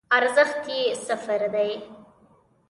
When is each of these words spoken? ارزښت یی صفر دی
ارزښت 0.17 0.61
یی 0.73 0.81
صفر 1.07 1.41
دی 1.53 1.71